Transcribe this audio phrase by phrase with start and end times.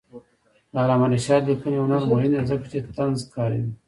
[0.71, 3.69] د علامه رشاد لیکنی هنر مهم دی ځکه چې طنز کاروي.